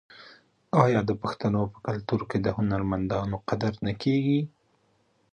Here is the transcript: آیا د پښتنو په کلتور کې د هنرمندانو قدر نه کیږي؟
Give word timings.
آیا 0.83 1.01
د 1.09 1.11
پښتنو 1.21 1.61
په 1.73 1.79
کلتور 1.87 2.21
کې 2.29 2.37
د 2.41 2.47
هنرمندانو 2.57 3.35
قدر 3.49 3.73
نه 3.85 3.93
کیږي؟ 4.01 4.41